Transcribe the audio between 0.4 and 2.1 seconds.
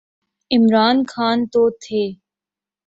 عمران خان تو تھے۔